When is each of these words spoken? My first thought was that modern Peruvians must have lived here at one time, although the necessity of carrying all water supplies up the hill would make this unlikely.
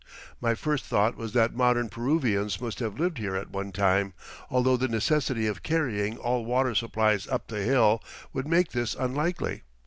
My 0.41 0.55
first 0.55 0.85
thought 0.85 1.15
was 1.15 1.33
that 1.33 1.53
modern 1.53 1.87
Peruvians 1.87 2.59
must 2.59 2.79
have 2.79 2.99
lived 2.99 3.19
here 3.19 3.35
at 3.35 3.51
one 3.51 3.71
time, 3.71 4.15
although 4.49 4.75
the 4.75 4.87
necessity 4.87 5.45
of 5.45 5.61
carrying 5.61 6.17
all 6.17 6.43
water 6.43 6.73
supplies 6.73 7.27
up 7.27 7.49
the 7.49 7.61
hill 7.61 8.03
would 8.33 8.47
make 8.47 8.71
this 8.71 8.95
unlikely. 8.95 9.61